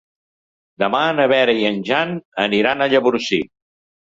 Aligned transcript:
Demà 0.83 1.01
na 1.17 1.27
Vera 1.33 1.55
i 1.59 1.67
en 1.73 1.77
Jan 1.91 2.17
aniran 2.47 2.81
a 2.81 2.89
Llavorsí. 2.95 3.41